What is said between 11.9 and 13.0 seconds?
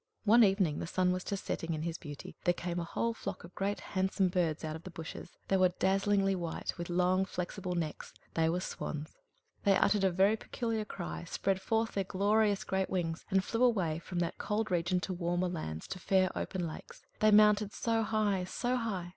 their glorious great